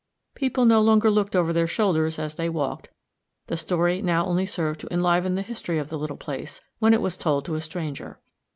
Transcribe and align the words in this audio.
People 0.33 0.65
no 0.65 0.81
longer 0.81 1.11
looked 1.11 1.35
over 1.35 1.53
their 1.53 1.67
shoulders 1.67 2.17
as 2.17 2.33
they 2.33 2.49
walked; 2.49 2.89
the 3.45 3.55
story 3.55 4.01
now 4.01 4.25
only 4.25 4.47
served 4.47 4.79
to 4.79 4.91
enliven 4.91 5.35
the 5.35 5.43
history 5.43 5.77
of 5.77 5.89
the 5.89 5.99
little 5.99 6.17
place, 6.17 6.59
when 6.79 6.95
it 6.95 7.01
was 7.01 7.19
told 7.19 7.45
to 7.45 7.53
a 7.53 7.61
stranger. 7.61 8.19